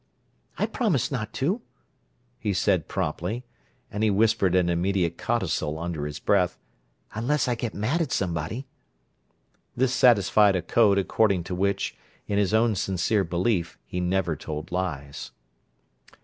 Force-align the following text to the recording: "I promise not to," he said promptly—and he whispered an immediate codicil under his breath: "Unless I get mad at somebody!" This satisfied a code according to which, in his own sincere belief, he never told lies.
"I 0.57 0.65
promise 0.65 1.11
not 1.11 1.31
to," 1.33 1.61
he 2.39 2.53
said 2.53 2.87
promptly—and 2.87 4.03
he 4.03 4.09
whispered 4.09 4.55
an 4.55 4.67
immediate 4.67 5.15
codicil 5.15 5.77
under 5.77 6.07
his 6.07 6.17
breath: 6.17 6.57
"Unless 7.13 7.47
I 7.47 7.53
get 7.53 7.75
mad 7.75 8.01
at 8.01 8.11
somebody!" 8.11 8.65
This 9.77 9.93
satisfied 9.93 10.55
a 10.55 10.63
code 10.63 10.97
according 10.97 11.43
to 11.43 11.53
which, 11.53 11.95
in 12.25 12.39
his 12.39 12.51
own 12.51 12.73
sincere 12.73 13.23
belief, 13.23 13.77
he 13.85 13.99
never 13.99 14.35
told 14.35 14.71
lies. 14.71 15.29